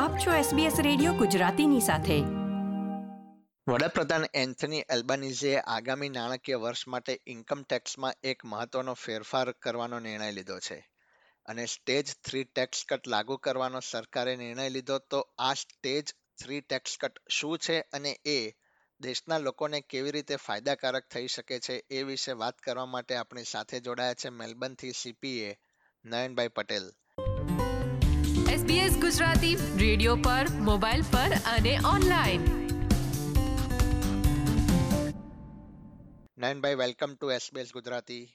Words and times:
આપ 0.00 0.18
છો 0.18 0.56
SBS 0.56 0.82
radio 0.82 1.12
ગુજરાતીની 1.12 1.80
સાથે. 1.80 2.20
વડાપ્રધાન 3.72 4.24
એન્થની 4.34 4.78
એલ્બાનીઝે 4.78 5.56
આગામી 5.56 6.08
નાણાકીય 6.08 6.56
વર્ષ 6.56 6.88
માટે 6.88 7.20
ઇન્કમ 7.26 7.62
ટેક્સમાં 7.62 8.14
એક 8.22 8.44
મહત્વનો 8.44 8.94
ફેરફાર 8.94 9.52
કરવાનો 9.52 10.00
નિર્ણય 10.00 10.32
લીધો 10.32 10.58
છે. 10.58 10.88
અને 11.46 11.66
સ્ટેજ 11.66 12.06
થ્રી 12.24 12.44
ટેક્સ 12.44 12.84
કટ 12.88 13.08
લાગુ 13.08 13.36
કરવાનો 13.36 13.80
સરકારે 13.80 14.36
નિર્ણય 14.36 14.68
લીધો 14.68 14.98
તો 14.98 15.28
આ 15.38 15.54
સ્ટેજ 15.54 16.04
થ્રી 16.42 16.60
ટેક્સ 16.60 16.96
કટ 17.00 17.18
શું 17.30 17.58
છે 17.58 17.80
અને 17.80 18.10
એ 18.24 18.50
દેશના 19.00 19.38
લોકોને 19.38 19.80
કેવી 19.80 20.10
રીતે 20.10 20.36
ફાયદાકારક 20.36 21.08
થઈ 21.08 21.26
શકે 21.26 21.60
છે 21.60 21.84
એ 21.90 22.02
વિશે 22.02 22.32
વાત 22.32 22.58
કરવા 22.58 22.86
માટે 22.86 23.16
આપણી 23.16 23.44
સાથે 23.44 23.80
જોડાયા 23.80 24.14
છે 24.14 24.28
મેલબર્નથી 24.28 24.92
CPA 24.92 25.56
Nayanbhai 26.04 26.48
Patel. 26.48 26.90
SBS 28.50 29.00
Gujarati 29.00 29.56
radio 29.80 30.16
પર 30.16 30.46
મોબાઈલ 30.60 31.00
પર 31.00 31.32
અને 31.56 31.78
online. 31.94 32.40
Nayanbhai 36.38 36.74
welcome 36.74 37.14
to 37.20 37.30
SBS 37.30 37.72
Gujarati. 37.74 38.26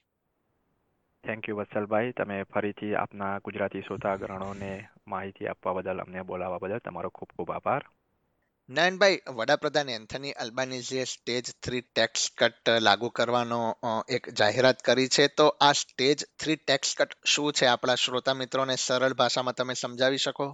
Thank 1.27 1.49
you 1.49 1.55
Vatsalbhai 1.55 2.11
તમે 2.11 2.43
ફરીથી 2.43 2.95
આપના 2.95 3.37
ગુજરાતી 3.37 3.81
શ્રોતાગણોને 3.81 4.85
માહિતી 5.07 5.47
આપવા 5.47 5.73
બદલ 5.73 5.99
અમને 5.99 6.21
બોલાવવા 6.21 6.57
બદલ 6.57 6.77
તમારો 6.77 7.09
ખૂબ 7.09 7.29
ખૂબ 7.35 7.51
આભાર. 7.51 7.85
નયનભાઈ 8.69 9.17
વડાપ્રધાન 9.37 9.89
એન્થની 9.95 10.31
અલ્બાનીઝીએ 10.43 11.03
સ્ટેજ 11.09 11.49
થ્રી 11.65 11.81
ટેક્સ 11.89 12.23
કટ 12.39 12.71
લાગુ 12.85 13.09
કરવાનો 13.19 13.59
એક 14.17 14.29
જાહેરાત 14.39 14.79
કરી 14.87 15.11
છે, 15.15 15.27
તો 15.37 15.45
આ 15.67 15.73
સ્ટેજ 15.73 16.23
થ્રી 16.39 16.55
ટેક્સ 16.61 16.95
કટ 16.97 17.13
શું 17.33 17.51
છે? 17.53 17.67
આપણા 17.67 17.95
શ્રોતા 18.03 18.35
મિત્રોને 18.39 18.77
સરળ 18.77 19.17
ભાષામાં 19.19 19.57
તમે 19.59 19.75
સમજાવી 19.83 20.23
શકો? 20.25 20.47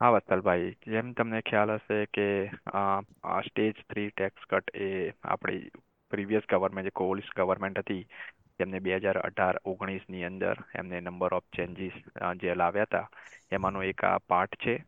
હા, 0.00 0.10
વત્સલભાઈ, 0.16 0.74
જેમ 0.94 1.14
તમને 1.14 1.42
ખ્યાલ 1.50 1.76
હશે 1.76 2.00
કે 2.16 2.26
આ 2.74 3.40
સ્ટેજ 3.48 3.86
થ્રી 3.90 4.10
ટેક્સ 4.10 4.50
કટ 4.50 4.74
એ 4.74 4.90
આપણી 5.24 5.70
પ્રીવિયસ 6.10 6.50
ગવર્મેન્ટ 6.50 6.94
કોલિસ 7.02 7.30
ગવર્મેન્ટ 7.38 7.78
હતી, 7.84 8.04
તેમને 8.58 8.80
બે 8.80 8.98
હજાર 8.98 9.18
અઢાર 9.22 9.56
ઓગણીસની 9.64 10.26
અંદર 10.26 10.56
એમને 10.74 11.00
નંબર 11.00 11.38
ઓફ 11.38 11.48
ચેન્જીસ 11.56 11.96
જે 12.42 12.58
લાવ્યા 12.62 12.90
હતા, 12.90 13.08
એમાંનો 13.52 13.86
એક 13.92 14.04
આ 14.04 14.18
પાર્ટ 14.26 14.64
છે. 14.64 14.80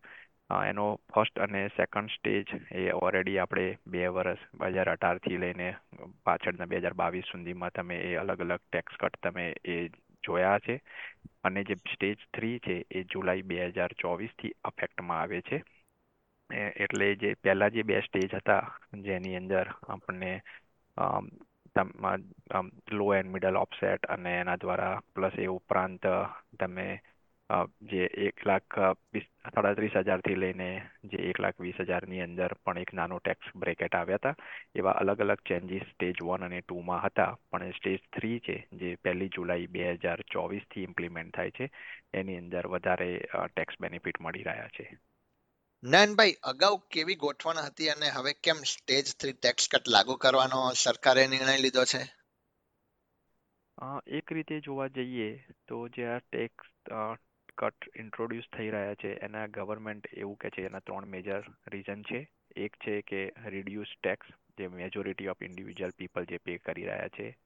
એનો 0.50 0.84
ફર્સ્ટ 1.12 1.38
અને 1.38 1.62
સેકન્ડ 1.76 2.10
સ્ટેજ 2.10 2.44
એ 2.72 2.84
ઓલરેડી 2.94 3.38
આપણે 3.38 3.66
બે 3.86 4.04
વર્ષ, 4.10 4.40
બે 4.52 4.70
હજાર 4.74 4.88
અઢારથી 4.92 5.38
લઈને 5.38 5.68
પાછળના 6.24 6.66
બે 6.66 6.80
હજાર 6.82 6.94
બાવીસ 6.94 7.30
સુધીમાં 7.32 7.74
તમે 7.74 7.98
એ 8.02 8.14
અલગ 8.16 8.40
અલગ 8.40 8.62
ટેક્સ 8.64 8.98
કટ 9.00 9.20
તમે 9.22 9.44
એ 9.66 9.76
જોયા 10.22 10.58
છે. 10.60 10.80
અને 11.44 11.64
જે 11.64 11.76
સ્ટેજ 11.92 12.16
થ્રી 12.34 12.58
છે 12.60 12.76
એ 12.90 13.04
જુલાઈ 13.12 13.42
બે 13.44 13.60
હજાર 13.70 13.92
ચોવીસથી 14.02 14.56
અફેક્ટમાં 14.64 15.20
આવે 15.20 15.40
છે. 15.42 15.62
એટલે 16.76 17.06
જે 17.16 17.34
પહેલાં 17.42 17.72
જે 17.72 17.82
બે 17.84 18.00
સ્ટેજ 18.02 18.32
હતા, 18.32 18.64
જેની 19.04 19.36
અંદર 19.36 19.66
આપણને 19.88 20.32
લો 22.90 23.06
એન્ડ 23.14 23.30
મિડલ 23.32 23.56
ઓફસેટ 23.56 24.10
અને 24.10 24.32
એના 24.40 24.56
દ્વારા 24.58 24.96
પ્લસ 25.14 25.34
એ 25.38 25.46
ઉપરાંત 25.48 26.02
તમે 26.58 26.86
જે 27.90 28.02
એક 28.26 28.44
લાખ 28.46 28.76
સાડત્રીસ 29.44 29.94
હજારથી 30.06 30.36
લઈને 30.42 30.68
જે 31.12 31.18
એક 31.30 31.38
લાખ 31.42 31.58
વીસ 31.64 31.78
હજારની 31.88 32.20
અંદર 32.24 32.52
પણ 32.64 32.78
એક 32.82 32.92
નાનો 32.98 33.18
ટેક્સ 33.18 33.48
બ્રેકેટ 33.56 33.94
આવ્યા 33.94 34.20
હતા. 34.20 34.34
એવા 34.74 34.96
અલગ 35.00 35.22
અલગ 35.24 35.40
ચેન્જીસ 35.48 35.86
સ્ટેજ 35.92 36.22
વન 36.22 36.46
અને 36.46 36.60
ટુમાં 36.62 37.02
હતા. 37.06 37.32
પણ 37.50 37.72
સ્ટેજ 37.78 37.98
થ્રી 38.16 38.38
છે 38.40 38.56
જે 38.72 38.90
પહેલી 39.04 39.30
જુલાઈ 39.36 39.66
બે 39.76 39.86
હજાર 39.94 40.20
ચોવીસથી 40.32 40.86
ઇમ્પ્લિમેન્ટ 40.88 41.34
થાય 41.36 41.50
છે. 41.50 41.70
એની 42.14 42.40
અંદર 42.42 42.66
વધારે 42.66 43.10
ટેક્સ 43.46 43.80
બેનિફિટ 43.80 44.20
મળી 44.20 44.46
રહ્યા 44.48 44.74
છે. 44.76 44.86
નયનભાઈ 45.82 46.36
અગાઉ 46.44 46.76
કેવી 46.90 47.14
ગોઠવણ 47.16 47.66
હતી 47.66 47.90
અને 47.90 48.08
હવે 48.16 48.32
કેમ 48.44 48.58
સ્ટેજ 48.72 49.06
થ્રી 49.20 49.36
ટેક્સ 49.36 49.68
કટ 49.72 49.92
લાગુ 49.94 50.16
કરવાનો 50.16 50.60
સરકારે 50.76 51.26
નિર્ણય 51.26 51.56
લીધો 51.58 51.84
છે? 51.84 52.02
એક 54.18 54.32
રીતે 54.32 54.60
જોવા 54.60 54.88
જઈએ 54.96 55.28
તો 55.68 55.76
જે 55.88 56.06
આ 56.06 56.20
ટેક્સ 56.20 56.66
કટ 57.60 57.88
ઇન્ટ્રોડ્યુસ 57.96 58.44
થઈ 58.56 58.70
રહ્યા 58.70 58.94
છે. 58.94 59.14
એના 59.14 59.46
ગવર્મેન્ટ 59.46 60.06
એવું 60.12 60.36
કે 60.36 60.50
છે, 60.50 60.66
એના 60.66 60.78
ત્રણ 60.78 61.06
મેજર 61.06 61.42
રીઝન 61.68 62.02
છે. 62.02 62.28
એક 62.56 62.76
છે 62.76 63.00
કે 63.00 63.32
રિડ્યુસ 63.46 63.86
ટેક્સ 64.02 64.26
જે 64.58 64.68
મેજોરિટી 64.68 65.28
ઓફ 65.28 65.42
ઇન્ડિવિજ્યુઅલ 65.42 65.92
પીપલ 65.98 66.24
જે 66.24 66.38
પે 66.38 66.58
કરી 66.58 66.84
રહ્યા 66.84 67.08
છે. 67.08 67.36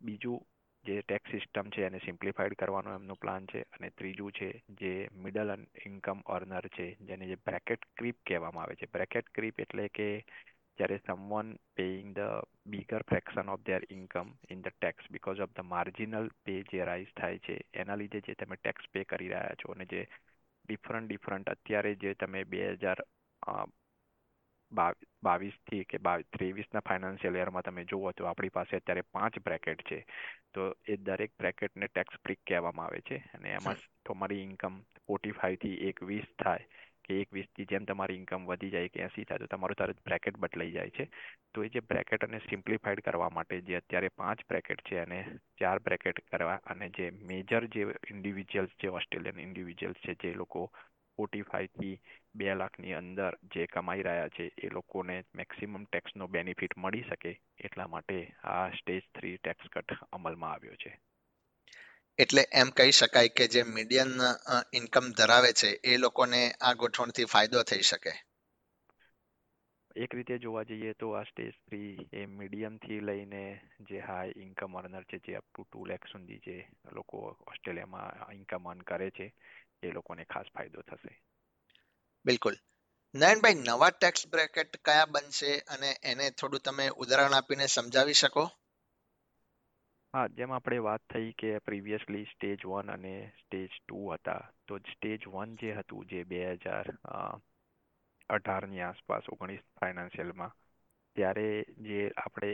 બીજું 0.00 0.46
જે 0.84 1.00
ટેક્સ 1.00 1.30
સિસ્ટમ 1.30 1.70
છે, 1.70 1.84
એને 1.84 1.98
સિમ્પ્લિફાઈડ 1.98 2.54
કરવાનો 2.54 2.94
એમનો 2.94 3.14
પ્લાન 3.14 3.46
છે. 3.46 3.62
અને 3.62 3.90
ત્રીજું 3.90 4.32
છે, 4.32 4.62
જે 4.68 5.08
મિડલ 5.16 5.66
ઇન્કમ 5.86 6.20
અર્નર 6.20 6.66
છે, 6.66 6.94
જેને 6.94 7.26
જે 7.26 7.34
બ્રેકેટ 7.34 7.84
ક્રીપ 7.96 8.16
કહેવામાં 8.26 8.64
આવે 8.64 8.74
છે. 8.74 8.86
બ્રેકેટ 8.92 9.28
ક્રીપ 9.34 9.60
એટલે 9.60 9.88
કે 9.88 10.24
જ્યારે 10.78 10.98
someone 10.98 11.48
paying 11.76 12.12
the 12.14 12.40
bigger 12.66 13.02
fraction 13.04 13.48
of 13.48 13.62
their 13.62 13.86
income 13.90 14.32
in 14.48 14.62
the 14.62 14.76
tax 14.76 15.10
because 15.10 15.40
of 15.40 15.52
the 15.52 15.66
marginal 15.66 16.30
pay 16.44 16.56
જે 16.64 16.84
રાઇઝ 16.84 17.12
થાય 17.14 17.38
છે 17.40 17.58
એના 17.74 17.96
લીધે 17.96 18.22
જે 18.22 18.34
તમે 18.36 18.56
ટેક્સ 18.58 18.90
પે 18.92 19.04
કરી 19.04 19.28
રહ્યા 19.28 19.54
છો 19.56 19.72
અને 19.72 19.86
જે 19.86 20.02
ડિફરન્ટ 20.64 21.08
ડિફરન્ટ 21.08 21.48
અત્યારે 21.48 21.94
જે 21.96 22.14
તમે 22.16 22.44
બે 22.46 22.64
હજાર 22.76 23.00
બાવીસથી 25.22 25.84
કે 25.84 25.98
ત્રેવીસના 26.30 26.82
ફાઇનાન્શિયલ 26.82 27.34
યરમાં 27.34 27.64
તમે 27.64 27.84
જુઓ 27.86 28.12
તો 28.12 28.26
આપણી 28.26 28.50
પાસે 28.50 28.76
અત્યારે 28.76 29.02
પાંચ 29.10 29.38
બ્રેકેટ 29.40 29.82
છે. 29.84 29.98
તો 30.52 30.62
એ 30.86 30.96
દરેક 30.98 31.32
બ્રેકેટને 31.38 31.88
ટેક્સ 31.88 32.22
ફ્રી 32.22 32.38
કહેવામાં 32.44 32.86
આવે 32.86 33.00
છે 33.02 33.18
અને 33.34 33.52
એમાં 33.52 33.82
તમારી 34.06 34.42
ઇન્કમ 34.42 34.74
ફોર્ટી 35.02 35.32
ફાઇવથી 35.32 35.76
એક 35.88 36.02
વીસ 36.04 36.28
થાય. 36.36 36.64
કે 37.04 37.20
એક 37.20 37.32
વીસથી 37.32 37.64
જેમ 37.64 37.84
તમારી 37.84 38.16
ઇન્કમ 38.16 38.46
વધી 38.46 38.70
જાય 38.70 38.88
કે 38.88 39.00
એંસી 39.00 39.24
થાય 39.24 39.38
તો 39.38 39.46
તમારું 39.46 39.76
તરત 39.76 40.04
બ્રેકેટ 40.04 40.36
બદલાઈ 40.36 40.70
જાય 40.70 40.90
છે. 40.90 41.08
તો 41.54 41.64
એ 41.64 41.68
જે 41.68 41.80
બ્રેકેટ 41.80 42.24
અને 42.24 42.38
સિમ્પ્લિફાઈડ 42.38 43.00
કરવા 43.00 43.30
માટે 43.30 43.60
જે 43.60 43.76
અત્યારે 43.76 44.08
પાંચ 44.16 44.46
બ્રેકેટ 44.48 44.82
છે 44.90 44.98
અને 44.98 45.18
ચાર 45.60 45.78
બ્રેકેટ 45.78 46.24
કરવા 46.30 46.60
અને 46.66 46.88
જે 46.88 47.10
મેજર 47.10 47.66
જે 47.66 47.86
ઇન્ડિવિજ્યુઅલ્સ 48.10 48.80
જે 48.82 48.88
ઓસ્ટ્રેલિયન 48.88 49.40
ઇન્ડિવિજ્યુઅલ્સ 49.40 49.98
છે, 49.98 50.14
જે 50.22 50.34
લોકો 50.34 50.66
ફોર્ટી 51.18 51.42
ફાઈવથી 51.42 52.00
બે 52.34 52.54
લાખની 52.54 52.92
અંદર 52.92 53.36
જે 53.54 53.66
કમાઈ 53.66 54.02
રહ્યા 54.02 54.28
છે, 54.28 54.50
એ 54.58 54.68
લોકોને 54.68 55.16
મેક્સિમમ 55.34 55.84
ટેક્સનો 55.84 56.26
બેનિફિટ 56.26 56.76
મળી 56.76 57.02
શકે 57.02 57.32
એટલા 57.58 57.86
માટે 57.86 58.18
આ 58.44 58.70
સ્ટેજ 58.70 59.02
થ્રી 59.14 59.36
ટેક્સ 59.36 59.72
કટ 59.72 59.98
અમલમાં 60.12 60.52
આવ્યો 60.52 60.74
છે. 60.74 60.92
એટલે 62.22 62.42
એમ 62.52 62.68
કહી 62.70 62.92
શકાય 62.92 63.28
કે 63.28 63.46
જે 63.48 63.62
મીડિયન 63.62 64.12
ઇન્કમ 64.72 65.08
ધરાવે 65.10 65.52
છે 65.52 65.70
એ 65.84 65.96
લોકોને 65.96 66.42
આ 66.60 66.72
ગોઠવણથી 66.74 67.24
ફાયદો 67.24 67.62
થઈ 67.62 67.82
શકે. 67.82 68.12
એક 69.96 70.14
રીતે 70.14 70.38
જોવા 70.38 70.62
જઈએ 70.62 70.92
તો 70.92 71.12
આ 71.12 71.22
સ્ટેજ 71.22 71.50
થ્રી 71.50 71.96
એ 72.12 72.26
મીડિયમથી 72.26 73.00
લઈને 73.00 73.60
જે 73.80 73.98
હાઈ 73.98 74.32
ઇન્કમ 74.36 74.78
અર્નર 74.78 75.02
છે 75.02 75.18
જે 75.18 75.34
અપ 75.34 75.44
ટુ 75.54 75.62
ટુ 75.62 75.84
લેખ 75.84 76.06
સુધી 76.06 76.38
જે 76.38 76.56
લોકો 76.92 77.18
ઓસ્ટ્રેલિયામાં 77.48 78.32
ઇન્કમ 78.32 78.70
અર્ન 78.70 78.80
કરે 78.80 79.10
છે 79.10 79.26
એ 79.82 79.90
લોકોને 79.90 80.24
ખાસ 80.24 80.46
ફાયદો 80.54 80.82
થશે. 80.82 81.12
બિલકુલ. 82.24 82.56
નયનભાઈ 83.14 83.54
નવા 83.54 83.90
ટેક્સ 83.90 84.26
બ્રેકેટ 84.26 84.76
કયા 84.76 85.06
બનશે? 85.06 85.52
અને 85.68 85.90
એને 86.02 86.30
થોડું 86.30 86.60
તમે 86.60 86.88
ઉદાહરણ 86.88 87.32
આપીને 87.32 87.66
સમજાવી 87.66 88.12
શકો? 88.14 88.50
હા, 90.14 90.28
જેમ 90.30 90.50
આપણે 90.52 90.78
વાત 90.84 91.02
થઈ 91.08 91.28
કે 91.34 91.50
પ્રીવિયસલી 91.66 92.26
સ્ટેજ 92.26 92.64
વન 92.64 92.90
અને 92.90 93.12
સ્ટેજ 93.38 93.68
ટુ 93.76 94.00
હતા, 94.10 94.42
તો 94.66 94.78
સ્ટેજ 94.90 95.24
વન 95.26 95.54
જે 95.56 95.70
હતું, 95.74 96.04
જે 96.06 96.24
બે 96.24 96.40
હજાર 96.56 96.90
અઢારની 98.30 98.82
આસપાસ, 98.82 99.28
ઓગણીસ 99.28 99.62
ફાઇનાન્શિયલમાં 99.80 100.52
ત્યારે 101.16 101.46
જે 101.86 102.02
આપણે 102.16 102.50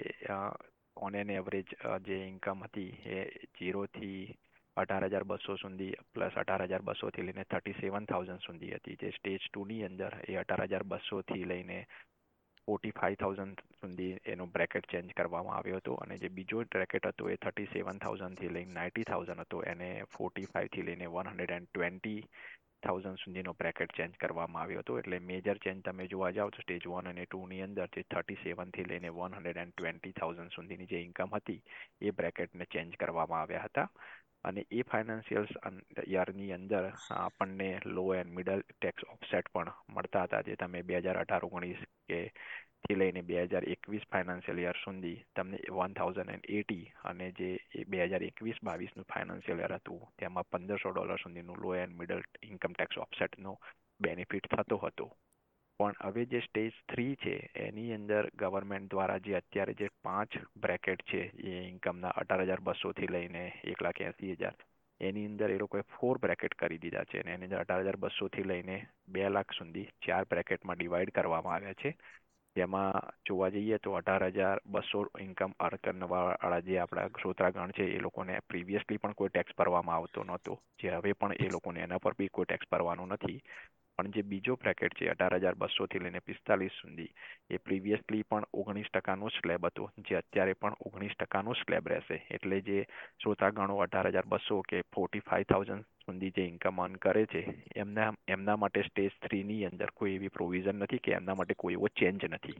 ઓન 0.96 1.14
એન 1.14 1.30
એવરેજ 1.30 1.74
જે 2.06 2.18
ઇન્કમ 2.26 2.62
હતી, 2.64 2.92
એ 3.06 3.18
જીરોથી 3.58 4.22
અઢાર 4.76 5.08
હજાર 5.08 5.24
બસો 5.24 5.56
સુધી 5.56 5.98
પ્લસ 6.14 6.36
અઢાર 6.36 6.66
હજાર 6.66 6.82
બસોથી 6.82 7.26
લઈને 7.26 7.44
થર્ટી 7.46 7.80
સેવન 7.80 8.06
થાઉઝન્ડ 8.06 8.42
સુધી 8.42 8.74
હતી. 8.74 8.96
જે 9.02 9.10
સ્ટેજ 9.12 9.42
ટુની 9.44 9.82
અંદર, 9.84 10.14
એ 10.28 10.36
અઢાર 10.36 10.66
હજાર 10.66 10.84
બસોથી 10.86 11.44
લઈને 11.44 11.78
ફોર્ટી 12.68 12.94
ફાઇવ 13.00 13.18
થાઉઝન્ડ 13.20 13.60
સુધી 13.80 14.14
એનો 14.32 14.46
બ્રેકેટ 14.54 14.86
ચેન્જ 14.92 15.12
કરવામાં 15.18 15.56
આવ્યો 15.58 15.78
હતો 15.80 15.92
અને 16.04 16.16
જે 16.22 16.28
બીજો 16.38 16.64
બ્રેકેટ 16.74 17.06
હતો 17.10 17.28
એ 17.32 17.36
થર્ટી 17.44 17.68
સેવન 17.74 18.00
થાઉઝન્ડથી 18.04 18.54
લઈને 18.56 18.74
નાઇન્ટી 18.78 19.06
થાઉઝન્ડ 19.10 19.44
હતો. 19.44 19.60
એને 19.72 19.90
ફોર્ટી 20.14 20.48
ફાઇવથી 20.54 20.84
લઈને 20.88 21.06
one 21.14 21.30
hundred 21.30 21.54
and 21.56 21.70
twenty 21.70 22.20
thousand 22.86 23.20
સુધીનો 23.22 23.54
બ્રેકેટ 23.60 23.94
ચેન્જ 23.98 24.18
કરવામાં 24.24 24.62
આવ્યો 24.62 24.82
હતો. 24.82 24.98
એટલે 25.00 25.20
મેજર 25.30 25.58
ચેન્જ 25.64 25.80
તમે 25.86 26.08
જોવા 26.12 26.30
જાઓ 26.36 26.50
તો 26.50 26.66
સ્ટેજ 26.66 26.84
વન 26.92 27.10
અને 27.12 27.24
ટુની 27.26 27.62
અંદર 27.62 27.88
જે 27.96 28.04
થર્ટી 28.04 28.38
સેવનથી 28.44 28.88
લઈને 28.90 29.14
one 29.16 29.38
hundred 29.38 29.62
and 29.64 29.74
twenty 29.74 30.14
thousand 30.20 30.56
સુધીની 30.56 30.90
જે 30.92 31.02
ઇન્કમ 31.06 31.36
હતી 31.38 31.60
એ 32.00 32.16
બ્રેકેટને 32.20 32.68
ચેન્જ 32.74 33.00
કરવામાં 33.00 33.42
આવ્યા 33.42 33.66
હતા. 33.66 33.88
અને 34.44 34.62
એ 34.70 34.82
ફાઇનાન્શિયલ્સ 34.90 35.52
યરની 36.08 36.52
અંદર 36.52 36.84
આપણને 37.16 37.68
low 37.96 38.04
and 38.14 38.34
middle 38.36 38.62
tax 38.70 39.04
offset 39.14 39.50
પણ 39.52 39.70
મળતા 39.94 40.24
હતા. 40.26 40.42
જે 40.42 40.56
તમે 40.56 40.82
બે 40.82 41.00
હજાર 41.00 41.18
અઢાર, 41.18 41.44
ઓગણીસ 41.44 41.80
કે 42.08 42.18
થી 42.80 42.96
લઈને 42.98 43.22
બે 43.22 43.40
હજાર 43.44 43.64
એકવીસ 43.74 44.04
ફાઇનાન્શિયલ 44.12 44.58
યર 44.58 44.78
સુધી 44.84 45.16
તમને 45.34 45.58
વન 45.76 45.94
થાઉઝન્ડ 45.94 46.32
એન્ડ 46.34 46.50
એટી 46.58 46.84
અને 47.04 47.32
જે 47.32 47.50
બે 47.86 48.04
હજાર 48.04 48.22
એકવીસ 48.22 48.62
બાવીસનું 48.62 49.08
ફાઇનાન્શિયલ 49.12 49.60
યર 49.60 49.74
હતું, 49.78 50.02
તેમાં 50.18 50.50
પંદરસો 50.50 50.92
ડોલર 50.92 51.18
સુધીનું 51.18 51.62
low 51.62 51.74
and 51.74 51.98
middle 52.00 52.22
income 52.42 52.72
tax 52.74 52.98
ઓફસેટનો 52.98 53.58
benefit 54.00 54.46
થતો 54.48 54.78
હતો. 54.78 55.06
પણ 55.78 55.94
હવે 56.02 56.24
જે 56.26 56.40
સ્ટેજ 56.42 56.72
થ્રી 56.90 57.14
છે, 57.16 57.34
એની 57.66 57.92
અંદર 57.94 58.28
ગવર્મેન્ટ 58.36 58.90
દ્વારા 58.92 59.20
જે 59.26 59.36
અત્યારે 59.38 59.74
જે 59.80 59.88
પાંચ 60.02 60.38
બ્રેકેટ 60.62 61.04
છે, 61.10 61.22
એ 61.38 61.52
ઇન્કમના 61.68 62.16
અઢાર 62.20 62.42
હજાર 62.48 62.60
બસોથી 62.60 63.12
લઈને 63.14 63.44
એક 63.64 63.80
લાખ 63.86 64.00
એંસી 64.00 64.34
હજાર, 64.40 64.56
એની 65.00 65.28
અંદર 65.30 65.50
એ 65.50 65.58
લોકોએ 65.58 65.82
ફોર 65.94 66.18
બ્રેકેટ 66.18 66.58
કરી 66.60 66.82
દીધા 66.84 67.08
છે 67.10 67.20
અને 67.20 67.34
એની 67.34 67.48
અંદર 67.48 67.60
અઢાર 67.60 67.84
હજાર 67.84 68.00
બસોથી 68.04 68.48
લઈને 68.50 68.76
બે 69.08 69.28
લાખ 69.28 69.54
સુધી 69.58 69.88
ચાર 70.06 70.24
બ્રેકેટમાં 70.26 70.78
ડિવાઈડ 70.78 71.14
કરવામાં 71.16 71.54
આવ્યા 71.54 71.80
છે. 71.82 71.94
જેમાં 72.56 72.98
જોવા 73.28 73.50
જઈએ 73.54 73.78
તો 73.78 73.94
અઢાર 73.94 74.24
હજાર 74.34 74.58
બસો 74.66 75.06
ઇન્કમ 75.20 75.52
અર્ન 75.60 75.78
જે 76.66 76.78
આપણા 76.80 77.08
શ્રોતાગણ 77.20 77.72
છે, 77.72 77.84
એ 77.96 78.00
લોકોને 78.00 78.40
પ્રીવિયસલી 78.48 78.98
પણ 78.98 79.14
કોઈ 79.14 79.30
ટેક્સ 79.30 79.54
ભરવામાં 79.58 79.96
આવતો 79.96 80.24
નહોતો. 80.24 80.58
જે 80.80 80.90
હવે 80.90 81.14
પણ 81.14 81.38
એ 81.38 81.52
લોકોને 81.54 81.82
એના 81.86 82.02
પર 82.02 82.14
બી 82.18 82.28
કોઈ 82.28 82.48
ટેક્સ 82.48 82.66
ભરવાનો 82.70 83.06
નથી. 83.06 83.38
પણ 83.98 84.12
જે 84.14 84.22
બીજો 84.22 84.54
બ્રેકેટ 84.56 84.94
છે, 84.94 85.10
અઢાર 85.10 85.34
હજાર 85.40 85.56
બસોથી 85.56 85.98
લઈને 85.98 86.20
પિસ્તાલીસ 86.20 86.72
સુધી, 86.72 87.10
એ 87.50 87.58
પ્રીવિયસલી 87.58 88.22
પણ 88.22 88.44
ઓગણીસ 88.54 88.90
ટકાનો 88.94 89.30
સ્લેબ 89.30 89.66
હતો, 89.66 89.90
જે 89.98 90.16
અત્યારે 90.16 90.54
પણ 90.54 90.76
ઓગણીસ 90.86 91.16
ટકાનો 91.18 91.54
સ્લેબ 91.54 91.88
રહેશે. 91.88 92.18
એટલે 92.30 92.60
જે 92.62 92.84
શ્રોતાગણો 93.22 93.80
અઢાર 93.80 94.10
હજાર 94.10 94.26
બસો 94.26 94.62
કે 94.62 94.82
ફોર્ટી 94.94 95.20
ફાઈવ 95.20 95.50
થાઉઝન્ડ 95.52 95.88
સુધી 96.04 96.30
જે 96.30 96.46
ઇન્કમ 96.46 96.78
અર્ન 96.78 96.98
કરે 96.98 97.26
છે, 97.26 97.42
એમના 97.76 98.12
એમના 98.28 98.56
માટે 98.56 98.82
સ્ટેજ 98.82 99.18
થ્રીની 99.20 99.64
અંદર 99.64 99.90
કોઈ 99.94 100.14
એવી 100.14 100.28
પ્રોવિઝન 100.30 100.78
નથી 100.78 100.98
કે 100.98 101.18
એમના 101.18 101.34
માટે 101.34 101.54
કોઈ 101.54 101.74
એવો 101.74 101.88
ચેન્જ 101.94 102.28
નથી. 102.30 102.58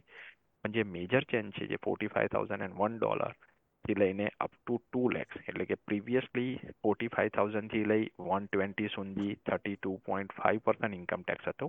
પણ 0.65 0.73
જે 0.73 0.85
મેજર 0.85 1.25
ચેન્જ 1.25 1.55
છે, 1.55 1.67
જે 1.67 1.85
forty 1.85 2.09
five 2.09 2.35
thousand 2.35 2.67
and 2.67 2.81
one 2.81 2.99
dollar 2.99 3.35
થી 3.85 3.95
લઈને 3.95 4.25
અપ 4.39 4.53
ટુ 4.55 4.77
ટુ 4.81 5.03
લેક્સ 5.11 5.37
એટલે 5.43 5.67
કે 5.67 5.77
પ્રીવિયસલી 5.83 6.55
ફોર્ટી 6.79 7.11
ફાઈવ 7.11 7.33
થાઉઝન્ડથી 7.33 7.85
લઈ 7.87 8.01
વન 8.23 8.49
ટ્વેન્ટી 8.49 8.91
સુધી 8.91 9.37
thirty 9.43 9.77
two 9.77 9.93
point 10.05 10.35
five 10.35 10.65
percent 10.65 10.97
income 10.97 11.23
tax 11.23 11.51
હતો 11.51 11.69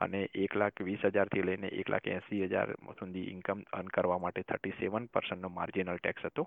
અને 0.00 0.22
એક 0.44 0.56
લાખ 0.56 0.82
વીસ 0.82 1.06
હજારથી 1.08 1.44
લઈને 1.44 1.70
એક 1.74 1.88
લાખ 1.88 2.08
એંસી 2.08 2.40
હજાર 2.46 2.72
સુધી 2.94 3.26
ઇન્કમ 3.32 3.62
અર્ન 3.72 3.92
કરવા 3.92 4.18
માટે 4.18 4.44
થર્ટી 4.44 4.74
સેવન 4.80 5.06
પર્સન્ટનો 5.10 5.50
માર્જિનલ 5.50 5.98
ટેક્સ 5.98 6.26
હતો. 6.26 6.46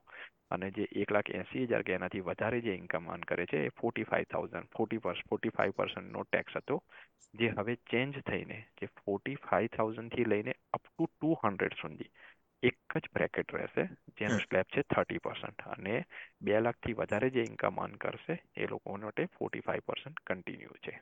અને 0.51 0.71
જે 0.71 0.87
એક 0.95 1.11
લાખ 1.11 1.31
એંસી 1.31 1.65
હજાર 1.65 1.83
કે 1.83 1.95
એનાથી 1.95 2.23
વધારે 2.23 2.61
જે 2.61 2.75
ઇન્કમ 2.75 3.09
અર્ન 3.09 3.25
કરે 3.25 3.45
છે 3.47 3.63
એ 3.63 3.73
forty 3.73 4.05
five 4.05 4.29
thousand 4.29 4.69
forty 4.73 5.01
forty 5.23 5.51
five 5.51 5.73
પર્સન્ટનો 5.75 6.23
tax 6.25 6.57
હતો. 6.57 6.81
જે 7.33 7.49
હવે 7.51 7.75
ચેન્જ 7.85 8.19
થઈને, 8.23 8.59
જે 8.77 8.87
ફોર્ટી 8.97 9.39
ફાઈવ 9.41 9.69
થાઉઝન્ડથી 9.71 10.27
લઈને 10.27 10.53
અપ 10.73 10.83
ટુ 10.85 11.07
ટુ 11.09 11.33
હંડ્રેડ 11.41 11.75
સુધી 11.77 12.11
એક 12.63 12.95
જ 12.97 13.09
બ્રેકેટ 13.13 13.51
રહેશે 13.51 13.83
જેનો 14.17 14.37
સ્લેબ 14.39 14.67
છે 14.69 14.83
થર્ટી 14.85 15.19
પર્સન્ટ 15.19 15.67
અને 15.67 15.97
બે 16.41 16.59
લાખથી 16.59 16.95
વધારે 16.95 17.29
જે 17.31 17.43
ઇન્કમ 17.43 17.79
અર્ન 17.79 17.99
કરશે 17.99 18.35
એ 18.55 18.67
લોકો 18.67 18.97
માટે 18.97 19.29
ફોર્ટી 19.33 19.61
ફાઈવ 19.61 19.85
પર્સન્ટ 19.85 20.23
કન્ટિન્યુ 20.27 20.79
છે 20.81 20.95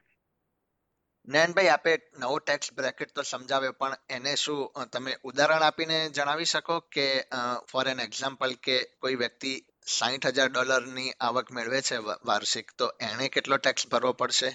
નયનભાઈ 1.28 1.69
આપે 1.69 1.94
નવો 2.19 2.36
ટેક્સ 2.42 2.68
બ્રેકેટ 2.74 3.13
તો 3.13 3.24
સમજાવ્યો 3.24 3.75
પણ 3.75 3.96
એને 4.10 4.34
શું 4.36 4.90
તમે 4.92 5.13
ઉદાહરણ 5.24 5.66
આપીને 5.68 5.98
જણાવી 6.12 6.52
શકો 6.52 6.75
કે 6.92 7.06
ફોર 7.69 7.86
એન 7.88 8.00
એક્ઝામ્પલ 8.00 8.54
કે 8.62 8.75
કોઈ 9.00 9.16
વ્યક્તિ 9.16 9.54
સાહીઠ 9.90 10.30
હજાર 10.31 10.52
ડોલરની 10.52 11.16
આવક 11.22 11.48
મેળવે 11.52 11.80
છે 11.84 11.98
વાર્ષિક 12.24 12.68
તો 12.74 12.86
એણે 13.02 13.28
કેટલો 13.30 13.56
ટેક્સ 13.60 13.84
ભરવો 13.88 14.12
પડશે? 14.16 14.50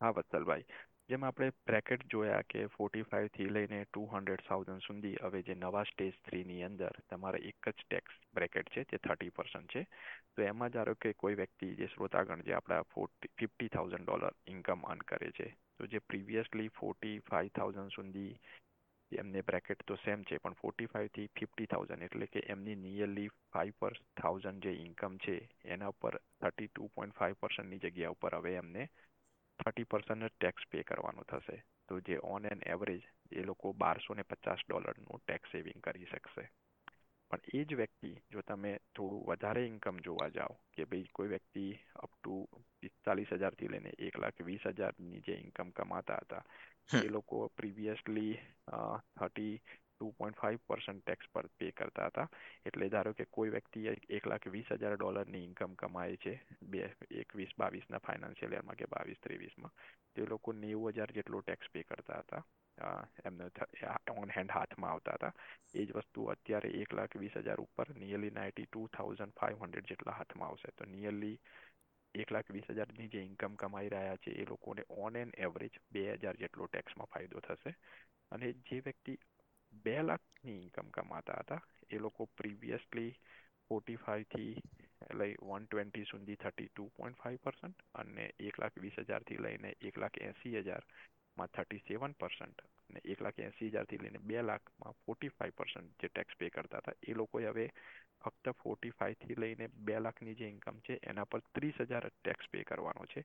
હા 0.00 0.12
વત્સલભાઈ 0.12 0.64
જેમ 1.08 1.24
આપણે 1.24 1.46
બ્રેકેટ 1.68 2.04
જોયા 2.12 2.44
કે 2.50 2.60
ફોર્ટી 2.74 3.02
ફાઇવથી 3.08 3.48
લઈને 3.54 3.80
ટુ 3.86 4.04
હંડ્રેડ 4.12 4.44
થાઉઝન્ડ 4.46 4.84
સુધી 4.86 5.18
હવે 5.22 5.42
જે 5.48 5.56
નવા 5.56 5.82
સ્ટેજ 5.90 6.14
થ્રીની 6.28 6.62
અંદર 6.68 6.96
તમારે 7.10 7.40
એક 7.50 7.68
જ 7.68 7.74
ટેક્સ 7.82 8.14
બ્રેકેટ 8.38 8.70
છે 8.74 8.84
તે 8.84 9.00
થર્ટી 9.06 9.34
પર્સન્ટ 9.38 9.68
છે. 9.74 9.82
તો 10.34 10.46
એમાં 10.46 10.72
ધારો 10.72 10.94
કે 10.96 11.12
કોઈ 11.14 11.36
વ્યક્તિ 11.42 11.68
જે 11.80 11.90
શ્રોતાગણ 11.94 12.46
જે 12.48 12.56
આપણા 12.56 12.88
forty 12.94 13.32
fifty 13.36 13.70
thousand 13.76 14.06
dollar 14.06 14.34
income 14.46 14.88
earn 14.90 15.04
કરે 15.06 15.30
છે, 15.32 15.50
તો 15.76 15.86
જે 15.86 16.00
પ્રીવિયસલી 16.08 16.74
ફોર્ટી 16.80 17.20
ફાઇવ 17.28 17.52
થાઉઝન્ડ 17.52 17.96
સુધી 17.98 18.32
એમને 19.12 19.42
બ્રેકેટ 19.44 19.86
તો 19.86 19.96
સેમ 19.98 20.24
છે, 20.24 20.38
પણ 20.38 20.56
ફોર્ટી 20.56 20.88
ફાઇવથી 20.88 21.30
ફિફ્ટી 21.36 21.66
થાઉઝન્ડ 21.68 22.08
એટલે 22.08 22.26
કે 22.28 22.48
એમની 22.48 22.80
નિયરલી 22.80 23.30
ફાઇવ 23.52 23.74
પર 23.80 23.94
થાઉઝન્ડ 24.16 24.64
જે 24.64 24.78
ઇન્કમ 24.80 25.18
છે, 25.18 25.36
એના 25.64 25.92
ઉપર 25.92 26.16
થર્ટી 26.40 26.68
ટુ 26.68 26.94
પોઈન્ટ 26.96 27.14
ફાઇવ 27.14 27.42
પર્સન્ટની 27.42 27.84
જગ્યા 27.84 28.16
ઉપર 28.16 28.40
હવે 28.40 28.56
એમને 28.56 28.88
થર્ટી 29.58 29.84
પર્સન્ટ 29.86 30.34
ટેક્સ 30.34 30.68
પે 30.70 30.82
કરવાનો 30.84 31.24
થશે. 31.26 31.56
તો 31.88 32.00
જે 32.02 32.18
ઓન 32.24 32.46
એન 32.46 32.60
એવરેજ 32.66 33.02
એ 33.32 33.42
લોકો 33.42 33.72
બારસો 33.74 34.14
ને 34.14 34.24
પચાસ 34.24 34.60
ડોલરનું 34.62 35.20
ટેક્સ 35.20 35.50
સેવિંગ 35.50 35.80
કરી 35.82 36.06
શકશે. 36.06 36.44
પણ 37.30 37.42
એ 37.52 37.64
જ 37.64 37.76
વ્યક્તિ 37.76 38.10
જો 38.28 38.42
તમે 38.42 38.72
થોડું 38.90 39.24
વધારે 39.26 39.62
ઇન્કમ 39.66 39.96
જોવા 40.00 40.28
જાઓ 40.30 40.54
કે 40.72 40.86
ભાઈ 40.86 41.10
કોઈ 41.12 41.28
વ્યક્તિ 41.28 41.64
અપ 41.96 42.10
ટુ 42.14 42.34
પિસ્તાલીસ 42.80 43.32
હજારથી 43.34 43.68
લઈને 43.68 43.92
એક 44.00 44.18
લાખ 44.18 44.42
વીસ 44.42 44.66
હજારની 44.72 45.22
જે 45.22 45.38
ઇન્કમ 45.38 45.72
કમાતા 45.72 46.20
હતા 46.20 46.42
એ 47.00 47.08
લોકો 47.08 47.40
previously 47.52 48.32
thirty 49.14 49.54
two 49.94 50.10
point 50.18 50.38
five 50.40 50.60
percent 50.66 51.04
tax 51.04 51.30
પર 51.32 51.46
પે 51.58 51.70
કરતા 51.72 52.08
હતા. 52.08 52.26
એટલે 52.66 52.88
ધારો 52.88 53.12
કે 53.14 53.24
કોઈ 53.30 53.50
વ્યક્તિ 53.50 53.86
એક 54.10 54.26
લાખ 54.26 54.46
વીસ 54.54 54.72
હજાર 54.74 54.96
ડોલરની 54.96 55.44
ઇન્કમ 55.44 55.74
કમાય 55.76 56.16
છે, 56.16 56.34
બે 56.62 56.82
એકવીસ 57.22 57.52
બાવીસના 57.58 58.04
ફાઇનાન્શિયલ 58.06 58.56
યરમાં 58.58 58.76
કે 58.76 58.90
બાવીસ 58.90 59.22
ત્રેવીસમાં 59.22 59.74
તે 60.14 60.26
લોકો 60.26 60.52
નેવું 60.54 60.92
હજાર 60.92 61.12
જેટલો 61.12 61.42
ટેક્સ 61.42 61.72
પે 61.72 61.84
કરતા 61.84 62.20
હતા. 62.24 62.42
એમને 63.24 63.44
ઓન 64.20 64.30
હેન્ડ 64.36 64.50
હાથમાં 64.50 64.92
આવતા 64.92 65.14
હતા. 65.16 65.32
એ 65.74 65.84
જ 65.86 65.92
વસ્તુ 65.96 66.24
અત્યારે 66.32 66.70
એક 66.80 66.94
લાખ 66.98 67.14
વીસ 67.22 67.36
હજાર 67.44 67.60
ઉપર 67.64 67.92
nearly 68.00 68.32
ninety 68.38 68.66
two 68.68 68.82
thousand 68.96 69.36
five 69.40 69.62
hundred 69.62 69.90
જેટલા 69.90 70.16
હાથમાં 70.18 70.50
આવશે. 70.50 70.72
તો 70.78 70.88
નિયરલી 70.94 71.36
એક 72.14 72.32
લાખ 72.34 72.50
વીસ 72.56 72.66
હજારની 72.70 73.08
જે 73.12 73.22
ઇન્કમ 73.28 73.54
કમાઈ 73.62 73.92
રહ્યા 73.94 74.18
છે, 74.24 74.30
એ 74.42 74.44
લોકોને 74.50 74.82
ઓન 75.04 75.16
એન 75.16 75.30
એવરેજ 75.46 75.78
બે 75.92 76.02
હજાર 76.14 76.36
જેટલો 76.42 76.66
ટેક્સમાં 76.66 77.10
ફાયદો 77.14 77.44
થશે. 77.46 77.72
અને 78.32 78.52
જે 78.68 78.80
વ્યક્તિ 78.80 79.14
બે 79.84 79.96
લાખની 80.02 80.58
ઇન્કમ 80.58 80.90
કમાતા 80.92 81.40
હતા. 81.40 81.60
એ 81.90 81.98
લોકો 81.98 82.26
પ્રીવિયસલી 82.36 83.10
ફોર્ટી 83.70 83.96
ફાઈવથી 83.96 84.52
લઈ 85.12 85.34
વન 85.42 85.66
ટ્વેન્ટી 85.66 86.04
સુધી 86.04 86.36
thirty 86.36 86.68
two 86.68 86.90
point 86.96 87.18
five 87.18 87.40
percent 87.40 87.82
અને 87.94 88.24
એક 88.40 88.58
લાખ 88.58 88.76
વીસ 88.76 88.96
હજારથી 89.02 89.38
લઈને 89.38 89.74
એક 89.82 89.96
લાખ 89.96 90.18
એંસી 90.20 90.54
હજારમાં 90.58 91.52
થર્ટી 91.52 91.82
સેવન 91.88 92.14
પર્સન્ટ 92.14 92.64
અને 92.90 93.00
એક 93.04 93.20
લાખ 93.20 93.38
એંસી 93.38 93.70
હજારથી 93.70 93.98
લઈને 93.98 94.22
બે 94.22 94.42
લાખમાં 94.42 94.98
ફોર્ટી 95.02 95.32
ફાઈવ 95.38 95.56
પર્સન્ટ 95.56 96.02
જે 96.02 96.08
ટેક્સ 96.08 96.38
પે 96.38 96.50
કરતા 96.50 96.80
હતા, 96.80 96.98
એ 97.02 97.14
લોકોએ 97.14 97.46
હવે 97.46 97.66
ફક્ત 98.24 98.54
ફોર્ટી 98.62 98.90
ફાઇવથી 98.90 99.34
લઈને 99.34 99.68
બે 99.84 100.00
લાખની 100.00 100.34
જે 100.34 100.48
ઇન્કમ 100.48 100.80
છે, 100.80 100.98
એના 101.02 101.24
પર 101.24 101.40
ત્રીસ 101.52 101.80
હજાર 101.80 102.08
ટેક્સ 102.10 102.50
પે 102.50 102.64
કરવાનો 102.64 103.06
છે. 103.06 103.24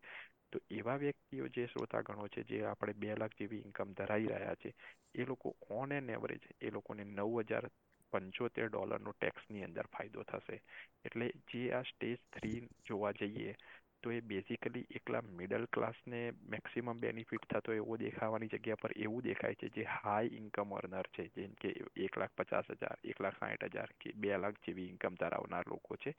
તો 0.51 0.59
એવા 0.69 0.97
વ્યક્તિઓ 0.97 1.47
જે 1.47 1.67
શ્રોતાગણો 1.67 2.27
છે, 2.27 2.43
જે 2.43 2.63
આપણે 2.65 2.93
બે 2.93 3.15
લાખ 3.15 3.35
જેવી 3.39 3.61
ઇન્કમ 3.61 3.93
ધરાવી 3.93 4.27
રહ્યા 4.27 4.55
છે, 4.55 4.73
એ 5.15 5.25
લોકો 5.25 5.55
ઓન 5.69 5.91
એન 5.91 6.09
એવરેજ 6.09 6.49
એ 6.61 6.69
લોકોને 6.69 7.03
નવ 7.03 7.43
હજાર 7.43 7.69
પંચોતેર 8.13 8.69
ડોલરનો 8.69 9.11
ટેક્સની 9.13 9.63
અંદર 9.63 9.87
ફાયદો 9.87 10.23
થશે. 10.23 10.61
એટલે 11.05 11.27
જે 11.51 11.61
આ 11.73 11.83
સ્ટેજ 11.83 12.17
થ્રી 12.33 12.67
જોવા 12.85 13.11
જઈએ 13.11 13.55
તો 14.03 14.11
એ 14.11 14.19
બેઝિકલી 14.23 14.85
એકલા 14.91 15.21
મિડલ 15.33 15.65
ક્લાસને 15.67 16.19
મેક્સિમમ 16.47 16.99
બેનિફિટ 16.99 17.47
થતો 17.49 17.73
એવો 17.73 17.97
દેખાવાની 17.97 18.49
જગ્યા 18.49 18.81
પર 18.81 18.93
એવું 18.97 19.23
દેખાય 19.23 19.55
છે 19.55 19.69
જે 19.69 19.83
હાઈ 19.93 20.35
ઇન્કમ 20.35 20.73
અર્નર 20.73 21.07
છે. 21.07 21.23
જેમ 21.35 21.53
કે 21.55 21.69
એક 21.97 22.17
લાખ 22.17 22.33
પચાસ 22.35 22.67
હજાર, 22.73 22.97
એક 23.03 23.17
લાખ 23.19 23.39
સાઠ 23.39 23.65
હજાર 23.67 23.91
કે 23.99 24.13
બે 24.15 24.37
લાખ 24.37 24.57
જેવી 24.65 24.87
ઇન્કમ 24.87 25.15
ધરાવનાર 25.15 25.65
લોકો 25.67 25.97
છે. 25.97 26.11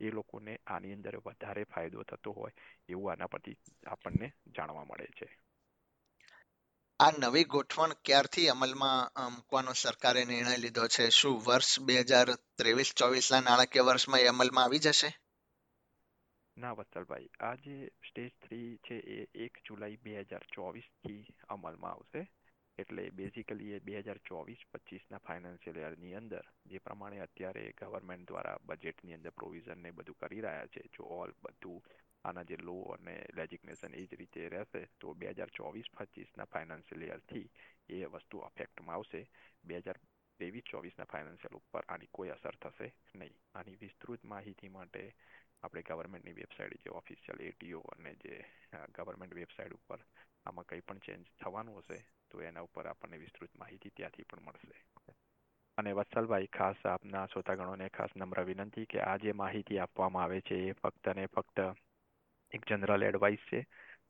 એ 0.00 0.10
લોકોને 0.10 0.54
આની 0.66 0.92
અંદર 0.92 1.16
વધારે 1.18 1.64
ફાયદો 1.64 2.02
થતો 2.04 2.32
હોય 2.32 2.54
એવું 2.88 3.12
આના 3.12 3.26
પરથી 3.26 3.56
આપણને 3.86 4.26
જાણવા 4.56 4.84
મળે 4.84 5.06
છે. 5.18 5.28
આ 7.00 7.12
નવી 7.18 7.44
ગોઠવણ 7.44 7.92
ક્યારથી 8.04 8.48
અમલમાં 8.48 9.10
મૂકવાનો 9.34 9.72
સરકારે 9.74 10.24
નિર્ણય 10.24 10.56
લીધો 10.56 10.86
છે? 10.88 11.04
શું 11.10 11.36
વર્ષ 11.46 11.80
બે 11.80 11.94
હજાર 12.00 12.28
ત્રેવીસ 12.56 12.90
ચોવીસના 12.94 13.40
નાણાકીય 13.40 13.82
વર્ષમાં 13.82 14.20
એ 14.20 14.26
અમલમાં 14.26 14.64
આવી 14.64 14.78
જશે? 14.78 15.10
ના 16.62 16.74
વત્સલભાઈ 16.78 17.30
આ 17.40 17.54
જે 17.64 17.76
સ્ટેજ 18.08 18.32
થ્રી 18.44 18.78
છે 18.86 18.96
એ 19.16 19.18
એક 19.44 19.60
જુલાઈ 19.66 19.98
બે 20.04 20.14
હજાર 20.22 20.44
ચોવીસથી 20.54 21.22
અમલમાં 21.48 21.92
આવશે. 21.92 22.22
એટલે 22.78 23.04
બેઝિકલી 23.10 23.70
એ 23.76 23.80
બે 23.80 23.94
હજાર 24.02 24.20
ચોવીસ 24.28 24.64
પચીસના 24.72 25.18
ફાઇનાન્શિયલ 25.18 25.78
યરની 25.82 26.14
અંદર, 26.14 26.44
જે 26.70 26.78
પ્રમાણે 26.78 27.20
અત્યારે 27.20 27.64
ગવર્મેન્ટ 27.80 28.28
દ્વારા 28.30 28.58
બજેટની 28.66 29.16
અંદર 29.18 29.32
પ્રોવિઝન 29.38 29.82
ને 29.82 29.92
બધું 29.92 30.20
કરી 30.20 30.44
રહ્યા 30.46 30.68
છે, 30.74 30.82
જો 30.94 31.08
ઓલ 31.20 31.32
બધું 31.42 31.80
આના 32.24 32.48
જે 32.50 32.56
લો 32.68 32.76
અને 32.94 33.16
લેજિગ્નેશન 33.38 33.94
એ 33.94 34.06
જ 34.06 34.20
રીતે 34.20 34.48
રહેશે, 34.48 34.82
તો 35.00 35.14
બે 35.14 35.32
હજાર 35.32 35.50
ચોવીસ 35.50 35.90
પચીસના 35.96 36.50
ફાઇનાન્શિયલ 36.52 37.08
યરથી 37.08 37.46
એ 37.88 38.06
વસ્તુ 38.06 38.46
અફેક્ટમાં 38.50 38.96
આવશે. 38.96 39.26
બે 39.64 39.82
હજાર 39.82 39.98
ત્રેવીસ 40.40 40.70
ચોવીસના 40.70 41.10
ફાઇનાન્શિયલ 41.12 41.58
ઉપર 41.58 41.84
આની 41.88 42.08
કોઈ 42.12 42.30
અસર 42.30 42.56
થશે 42.62 42.92
નહીં. 43.14 43.36
આની 43.54 43.80
વિસ્તૃત 43.80 44.24
માહિતી 44.24 44.68
માટે 44.68 45.02
આપણે 45.62 45.82
ગવર્મેન્ટની 45.82 46.32
વેબસાઇટ 46.32 46.84
જે 46.84 46.90
ઓફિશિયલ 46.90 47.40
એટીઓ 47.40 47.80
અને 47.80 48.12
જે 48.14 48.34
ગવર્મેન્ટ 48.94 49.34
વેબસાઇટ 49.34 49.72
ઉપર 49.72 50.00
આમાં 50.46 50.66
કંઈ 50.66 50.80
પણ 50.80 50.98
ચેન્જ 50.98 51.26
થવાનું 51.40 51.78
હશે, 51.78 51.98
તો 52.30 52.42
એના 52.42 52.62
ઉપર 52.62 52.86
આપણને 52.86 53.18
વિસ્તૃત 53.18 53.58
માહિતી 53.58 53.90
ત્યાંથી 53.96 54.28
પણ 54.30 54.42
મળશે. 54.42 54.78
અને 55.78 55.92
વત્સલભાઈ, 55.92 56.46
ખાસ 56.46 56.86
આપના 56.86 57.26
શ્રોતાગણોને 57.26 57.88
ખાસ 57.88 58.16
નમ્ર 58.16 58.40
વિનંતી 58.44 58.86
કે 58.86 59.00
આ 59.00 59.16
જે 59.16 59.32
માહિતી 59.32 59.78
આપવામાં 59.78 60.24
આવે 60.24 60.40
છે, 60.40 60.56
એ 60.68 60.72
ફક્ત 60.72 61.14
ને 61.16 61.26
ફક્ત 61.26 61.58
એક 62.52 62.62
જનરલ 62.68 63.02
એડવાઇસ 63.02 63.42
છે. 63.50 63.66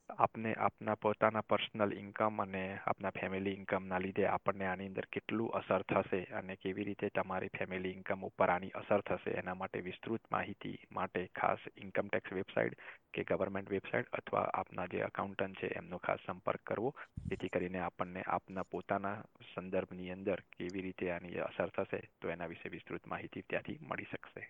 આપને 0.09 0.53
આપના 0.59 0.97
પોતાના 0.97 1.43
પર્સનલ 1.43 1.93
ઇન્કમ 1.93 2.41
અને 2.41 2.63
આપના 2.87 3.11
ફેમિલી 3.11 3.53
ઇન્કમના 3.55 4.01
લીધે 4.01 4.27
આપણને 4.29 4.67
આની 4.67 4.87
અંદર 4.87 5.07
કેટલું 5.11 5.51
અસર 5.53 5.85
થશે 5.85 6.21
અને 6.33 6.57
કેવી 6.57 6.85
રીતે 6.85 7.11
તમારી 7.11 7.51
ફેમિલી 7.59 7.93
ઇન્કમ 7.93 8.25
ઉપર 8.25 8.51
આની 8.51 8.71
અસર 8.75 9.03
થશે 9.03 9.35
એના 9.43 9.55
માટે 9.55 9.83
વિસ્તૃત 9.89 10.31
માહિતી 10.31 10.75
માટે 10.91 11.25
ખાસ 11.41 11.67
ઇન્કમ 11.77 12.09
ટેક્સ 12.09 12.35
વેબસાઇટ 12.39 12.79
કે 13.13 13.25
ગવર્મેન્ટ 13.25 13.71
વેબસાઇટ 13.71 14.13
અથવા 14.13 14.47
આપના 14.55 14.87
જે 14.87 15.03
અકાઉન્ટન્ટ 15.03 15.61
છે 15.61 15.73
એમનો 15.77 15.99
ખાસ 15.99 16.25
સંપર્ક 16.27 16.65
કરવો. 16.65 16.95
જેથી 17.31 17.49
કરીને 17.49 17.81
આપણને 17.81 18.23
આપના 18.29 18.65
પોતાના 18.71 19.17
સંદર્ભની 19.55 20.11
અંદર 20.11 20.43
કેવી 20.57 20.83
રીતે 20.83 21.13
આની 21.13 21.41
અસર 21.41 21.71
થશે 21.71 22.03
તો 22.21 22.31
એના 22.31 22.49
વિશે 22.49 22.69
વિસ્તૃત 22.71 23.07
માહિતી 23.07 23.43
ત્યાંથી 23.43 23.79
મળી 23.83 24.11
શકશે. 24.13 24.49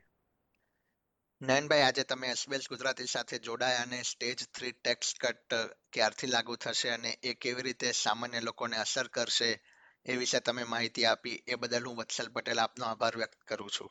નયનભાઈ 1.40 1.82
આજે 1.82 2.02
તમે 2.02 2.28
એસબીએસ 2.28 2.68
ગુજરાતી 2.68 3.06
સાથે 3.06 3.38
જોડાયા 3.38 3.82
અને 3.82 4.02
સ્ટેજ 4.02 4.36
થ્રી 4.54 4.72
ટેક્સ 4.72 5.14
કટ 5.20 5.54
ક્યારથી 5.92 6.26
લાગુ 6.26 6.56
થશે 6.56 6.88
અને 6.88 7.08
એ 7.22 7.34
કેવી 7.34 7.62
રીતે 7.62 7.92
સામાન્ય 7.92 8.40
લોકોને 8.40 8.76
અસર 8.76 9.08
કરશે 9.08 9.60
એ 10.06 10.16
વિશે 10.16 10.40
તમે 10.40 10.64
માહિતી 10.64 11.04
આપી. 11.04 11.44
એ 11.46 11.54
બદલ 11.54 11.86
હું 11.86 11.96
વત્સલ 11.96 12.28
પટેલ 12.28 12.58
આપનો 12.58 12.84
આભાર 12.84 13.16
વ્યક્ત 13.16 13.40
કરું 13.48 13.70
છું. 13.70 13.90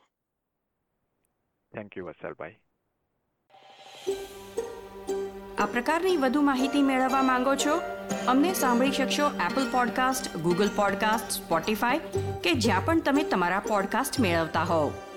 થેન્ક 1.72 1.98
યુ 1.98 2.06
વત્સલભાઈ. 2.06 2.56
આ 5.58 5.66
પ્રકારની 5.66 6.16
વધુ 6.16 6.42
માહિતી 6.42 6.82
મેળવવા 6.82 7.22
માંગો 7.22 7.54
છો? 7.54 7.80
અમને 8.26 8.54
સાંભળી 8.54 8.92
શકશો 8.92 9.30
Apple 9.50 9.70
podcast 9.70 10.36
Google 10.36 10.76
podcast 10.76 11.30
Spotify 11.30 11.98
કે 12.44 12.52
જ્યાં 12.52 12.84
પણ 12.84 13.00
તમે 13.00 13.22
તમારા 13.22 13.60
પોડકાસ્ટ 13.60 14.20
મેળવતા 14.20 14.62
હોવ. 14.62 15.07